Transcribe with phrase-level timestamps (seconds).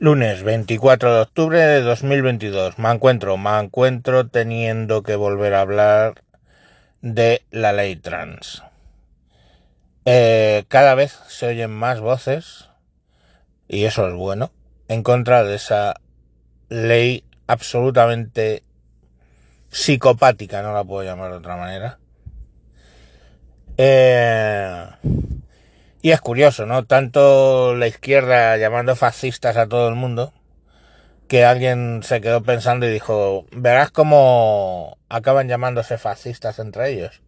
[0.00, 2.80] Lunes 24 de octubre de 2022.
[2.80, 6.24] Me encuentro, me encuentro teniendo que volver a hablar
[7.00, 8.64] de la ley trans.
[10.04, 12.70] Eh, cada vez se oyen más voces,
[13.68, 14.50] y eso es bueno,
[14.88, 15.94] en contra de esa
[16.68, 18.64] ley absolutamente
[19.70, 21.98] psicopática, no la puedo llamar de otra manera.
[23.76, 24.86] Eh,
[26.04, 26.84] y es curioso, ¿no?
[26.84, 30.34] Tanto la izquierda llamando fascistas a todo el mundo,
[31.28, 37.22] que alguien se quedó pensando y dijo, verás cómo acaban llamándose fascistas entre ellos.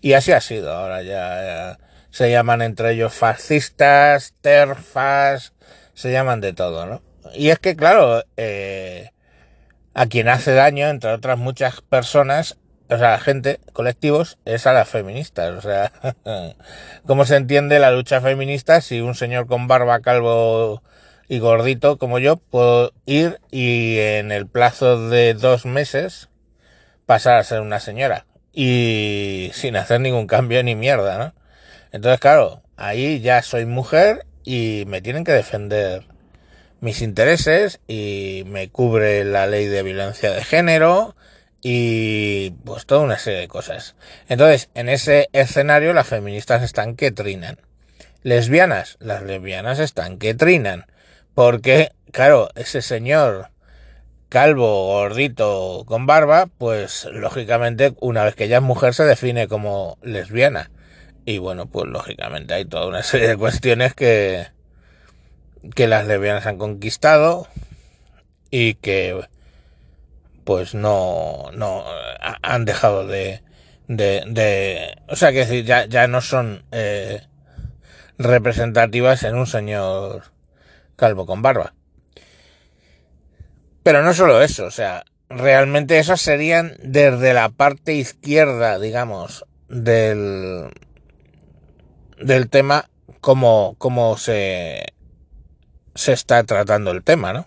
[0.00, 1.80] Y así ha sido, ahora ya,
[2.10, 5.52] se llaman entre ellos fascistas, terfas,
[5.94, 7.02] se llaman de todo, ¿no?
[7.34, 9.10] Y es que, claro, eh,
[9.92, 12.58] a quien hace daño, entre otras muchas personas,
[12.90, 15.54] o sea, gente, colectivos, es a las feministas.
[15.56, 15.92] O sea,
[17.06, 20.82] ¿cómo se entiende la lucha feminista si un señor con barba, calvo
[21.28, 26.28] y gordito como yo puedo ir y en el plazo de dos meses
[27.06, 28.26] pasar a ser una señora?
[28.52, 31.34] Y sin hacer ningún cambio ni mierda, ¿no?
[31.92, 36.04] Entonces, claro, ahí ya soy mujer y me tienen que defender
[36.80, 41.14] mis intereses y me cubre la ley de violencia de género
[41.62, 43.96] y pues toda una serie de cosas.
[44.28, 47.58] Entonces, en ese escenario las feministas están que trinan.
[48.22, 50.86] Lesbianas, las lesbianas están que trinan.
[51.34, 53.50] Porque, claro, ese señor
[54.28, 59.98] calvo, gordito, con barba, pues lógicamente una vez que ya es mujer se define como
[60.02, 60.70] lesbiana.
[61.26, 64.46] Y bueno, pues lógicamente hay toda una serie de cuestiones que,
[65.74, 67.48] que las lesbianas han conquistado
[68.50, 69.20] y que
[70.50, 71.84] pues no, no
[72.42, 73.40] han dejado de,
[73.86, 77.22] de, de o sea que decir, ya, ya no son eh,
[78.18, 80.32] representativas en un señor
[80.96, 81.74] calvo con barba.
[83.84, 90.68] Pero no solo eso, o sea, realmente esas serían desde la parte izquierda, digamos, del,
[92.18, 94.94] del tema, como, como se,
[95.94, 97.46] se está tratando el tema, ¿no?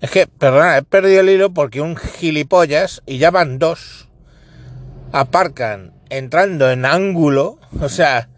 [0.00, 4.08] Es que, perdona, he perdido el hilo porque un gilipollas, y ya van dos,
[5.12, 8.28] aparcan entrando en ángulo, o sea,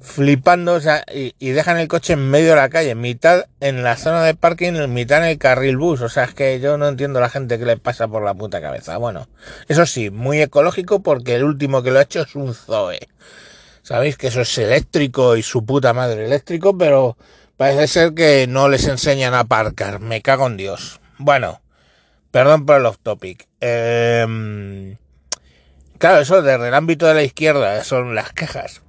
[0.00, 3.96] flipando, o sea, y, dejan el coche en medio de la calle, mitad en la
[3.96, 6.00] zona de parking, mitad en el carril bus.
[6.00, 8.34] O sea, es que yo no entiendo a la gente que le pasa por la
[8.34, 8.96] puta cabeza.
[8.98, 9.28] Bueno,
[9.68, 13.08] eso sí, muy ecológico porque el último que lo ha hecho es un Zoe.
[13.82, 17.16] Sabéis que eso es eléctrico y su puta madre eléctrico, pero
[17.56, 20.00] Parece ser que no les enseñan a aparcar.
[20.00, 21.00] Me cago en Dios.
[21.18, 21.62] Bueno,
[22.30, 23.48] perdón por el off topic.
[23.60, 24.98] Em,
[25.98, 28.82] claro, eso desde el ámbito de la izquierda son las quejas.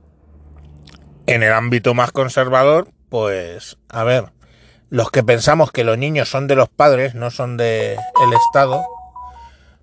[1.28, 4.34] En el ámbito más conservador, pues, a ver,
[4.90, 8.86] los que pensamos que los niños son de los padres, no son del el Estado,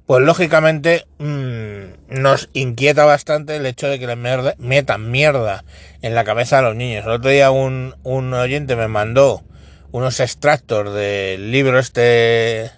[0.07, 5.65] pues lógicamente mmm, nos inquieta bastante el hecho de que le metan mierda
[6.03, 7.05] en la cabeza a los niños.
[7.05, 9.43] El otro día un, un oyente me mandó
[9.93, 12.71] unos extractos del libro este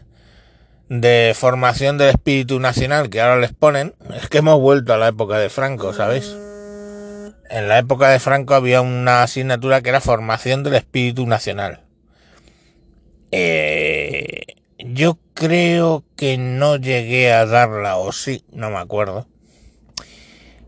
[0.88, 3.94] de formación del espíritu nacional que ahora les ponen.
[4.14, 6.36] Es que hemos vuelto a la época de Franco, ¿sabéis?
[7.48, 11.80] En la época de Franco había una asignatura que era formación del espíritu nacional.
[13.32, 19.26] Eh, yo creo que no llegué a darla, o sí, no me acuerdo.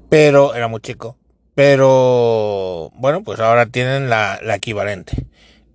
[0.09, 1.19] Pero era muy chico.
[1.55, 5.27] Pero bueno, pues ahora tienen la, equivalente.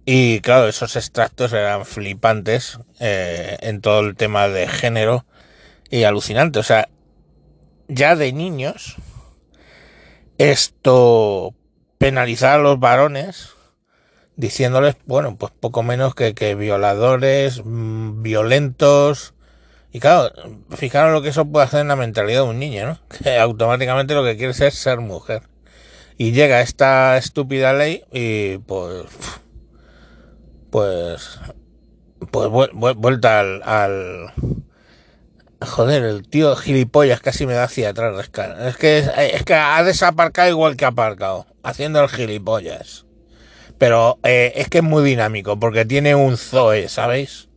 [0.05, 5.25] Y claro, esos extractos eran flipantes eh, en todo el tema de género
[5.89, 6.59] y alucinante.
[6.59, 6.89] O sea,
[7.87, 8.95] ya de niños,
[10.37, 11.53] esto
[11.97, 13.53] penalizar a los varones
[14.35, 19.33] diciéndoles, bueno, pues poco menos que, que violadores, mm, violentos.
[19.91, 20.31] Y claro,
[20.71, 22.99] fijaros lo que eso puede hacer en la mentalidad de un niño, ¿no?
[23.23, 25.43] Que automáticamente lo que quiere es ser mujer.
[26.17, 29.05] Y llega esta estúpida ley y pues...
[30.69, 31.39] Pues...
[32.31, 34.33] Pues vuelta al, al...
[35.61, 38.29] Joder, el tío gilipollas casi me da hacia atrás.
[38.59, 41.45] Es que, es que ha desaparcado igual que ha aparcado.
[41.63, 43.05] Haciendo el gilipollas.
[43.77, 47.49] Pero eh, es que es muy dinámico porque tiene un Zoe, ¿sabéis?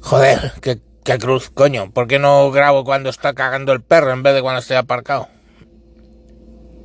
[0.00, 1.90] Joder, qué, cruz, coño.
[1.90, 5.28] ¿Por qué no grabo cuando está cagando el perro en vez de cuando estoy aparcado?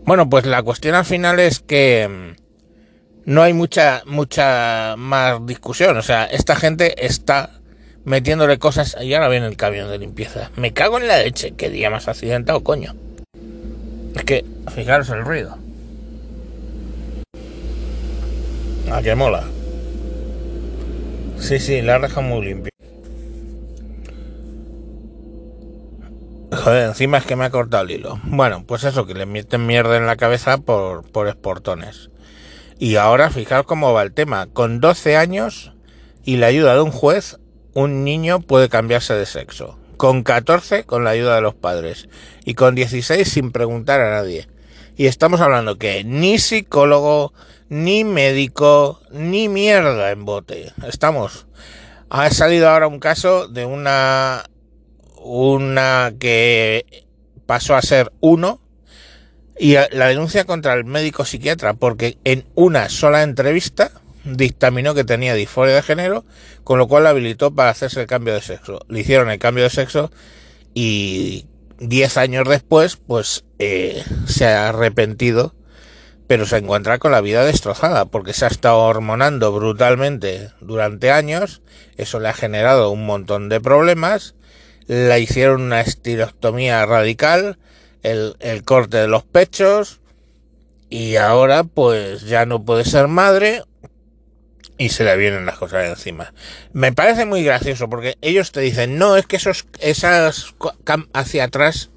[0.03, 5.97] Bueno, pues la cuestión al final es que mm, no hay mucha, mucha más discusión.
[5.97, 7.61] O sea, esta gente está
[8.03, 10.51] metiéndole cosas y ahora viene el camión de limpieza.
[10.55, 11.53] Me cago en la leche.
[11.57, 12.95] Qué día más accidentado, coño.
[14.15, 15.57] Es que, fijaros el ruido.
[18.91, 19.43] Ah, que mola.
[21.39, 22.71] Sí, sí, la deja muy limpio.
[26.51, 28.19] Joder, encima es que me ha cortado el hilo.
[28.23, 32.09] Bueno, pues eso, que le meten mierda en la cabeza por, por esportones.
[32.79, 34.47] Y ahora fijaros cómo va el tema.
[34.47, 35.73] Con 12 años
[36.23, 37.37] y la ayuda de un juez,
[37.73, 39.77] un niño puede cambiarse de sexo.
[39.97, 42.09] Con 14 con la ayuda de los padres.
[42.43, 44.47] Y con 16 sin preguntar a nadie.
[44.97, 47.33] Y estamos hablando que ni psicólogo,
[47.69, 50.71] ni médico, ni mierda en bote.
[50.87, 51.47] Estamos.
[52.09, 54.43] Ha salido ahora un caso de una
[55.25, 57.05] una que
[57.47, 58.59] pasó a ser uno
[59.57, 63.91] y la denuncia contra el médico psiquiatra porque en una sola entrevista
[64.25, 66.25] dictaminó que tenía disforia de género,
[66.63, 68.79] con lo cual la habilitó para hacerse el cambio de sexo.
[68.87, 70.11] Le hicieron el cambio de sexo
[70.73, 71.45] y
[71.79, 75.55] diez años después, pues eh, se ha arrepentido,
[76.27, 81.61] pero se encuentra con la vida destrozada porque se ha estado hormonando brutalmente durante años,
[81.97, 84.35] eso le ha generado un montón de problemas
[84.87, 87.57] la hicieron una estilotomía radical,
[88.03, 89.99] el, el corte de los pechos,
[90.89, 93.63] y ahora pues ya no puede ser madre
[94.77, 96.33] y se le vienen las cosas encima.
[96.73, 100.53] Me parece muy gracioso porque ellos te dicen, no, es que esos, esas
[101.13, 101.89] hacia atrás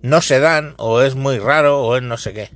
[0.00, 2.50] no se dan, o es muy raro, o es no sé qué.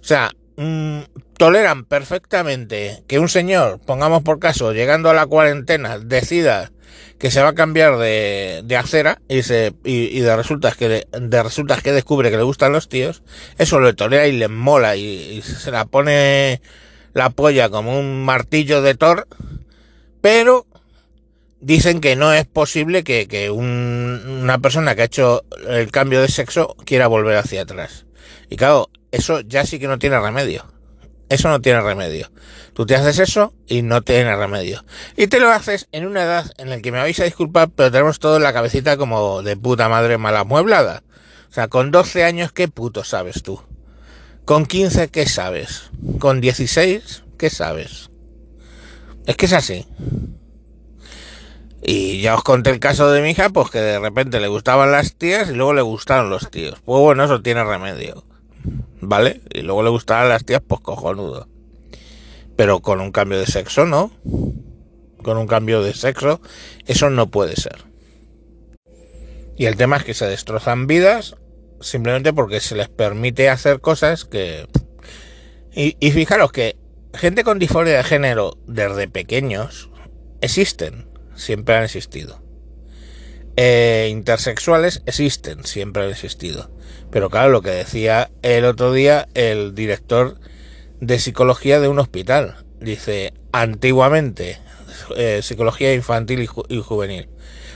[0.00, 1.02] O sea, mmm,
[1.36, 6.72] toleran perfectamente que un señor, pongamos por caso, llegando a la cuarentena, decida
[7.18, 11.42] que se va a cambiar de, de acera y, se, y, de resultas que de,
[11.42, 13.22] resultas que descubre que le gustan los tíos,
[13.56, 16.60] eso lo tolera y le mola y, y, se la pone
[17.14, 19.26] la polla como un martillo de Thor,
[20.20, 20.66] pero
[21.60, 26.20] dicen que no es posible que, que un, una persona que ha hecho el cambio
[26.20, 28.06] de sexo quiera volver hacia atrás.
[28.50, 30.66] Y claro, eso ya sí que no tiene remedio.
[31.28, 32.30] Eso no tiene remedio.
[32.72, 34.84] Tú te haces eso y no tiene remedio.
[35.16, 37.90] Y te lo haces en una edad en la que me vais a disculpar, pero
[37.90, 41.02] tenemos todo en la cabecita como de puta madre mala mueblada.
[41.50, 43.60] O sea, con 12 años, ¿qué puto sabes tú?
[44.44, 45.90] Con 15, ¿qué sabes?
[46.18, 48.10] Con 16, ¿qué sabes?
[49.26, 49.86] Es que es así.
[51.82, 54.92] Y ya os conté el caso de mi hija, pues que de repente le gustaban
[54.92, 56.80] las tías y luego le gustaron los tíos.
[56.84, 58.24] Pues bueno, eso tiene remedio.
[59.00, 59.40] ¿Vale?
[59.52, 61.48] Y luego le gustaban las tías, pues cojonudo.
[62.56, 64.10] Pero con un cambio de sexo, ¿no?
[65.22, 66.40] Con un cambio de sexo,
[66.86, 67.84] eso no puede ser.
[69.56, 71.36] Y el tema es que se destrozan vidas
[71.80, 74.66] simplemente porque se les permite hacer cosas que...
[75.74, 76.76] Y, y fijaros que
[77.14, 79.90] gente con disforia de género desde pequeños
[80.40, 82.47] existen, siempre han existido.
[83.60, 86.70] Eh, intersexuales existen, siempre han existido.
[87.10, 90.38] Pero claro, lo que decía el otro día el director
[91.00, 92.64] de psicología de un hospital.
[92.80, 94.60] Dice, antiguamente,
[95.16, 97.28] eh, psicología infantil y, juvenil.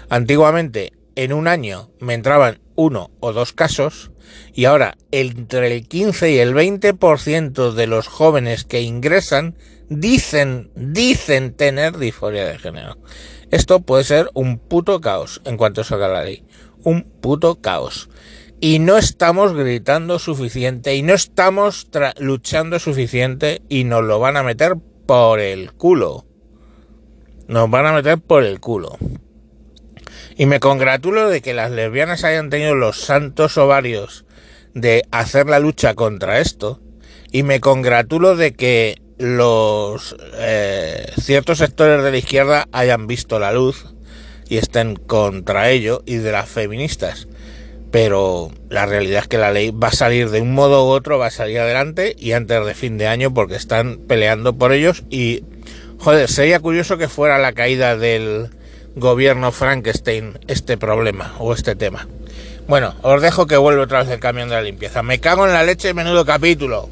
[0.09, 4.13] Antiguamente, en un año me entraban uno o dos casos
[4.55, 9.57] y ahora entre el 15 y el 20% de los jóvenes que ingresan
[10.01, 12.99] dicen, dicen tener disforia de género.
[13.51, 16.45] Esto puede ser un puto caos en cuanto salga la ley.
[16.85, 18.09] Un puto caos
[18.63, 21.89] y no estamos gritando suficiente y no estamos
[22.21, 26.25] luchando suficiente y nos lo van a meter por el culo.
[27.49, 28.99] Nos van a meter por el culo.
[30.37, 34.27] Y me congratulo de que las lesbianas hayan tenido los santos ovarios
[34.75, 36.81] de hacer la lucha contra esto.
[37.33, 43.53] Y me congratulo de que los eh, ciertos sectores de la izquierda hayan visto la
[43.53, 43.87] luz
[44.49, 47.29] y estén contra ello y de las feministas
[47.93, 51.19] pero la realidad es que la ley va a salir de un modo u otro,
[51.19, 55.05] va a salir adelante y antes de fin de año porque están peleando por ellos
[55.11, 55.45] y,
[55.99, 58.49] joder, sería curioso que fuera la caída del
[58.97, 62.09] gobierno Frankenstein este problema o este tema.
[62.67, 65.03] Bueno, os dejo que vuelva otra vez el camión de la limpieza.
[65.03, 66.89] Me cago en la leche, menudo capítulo.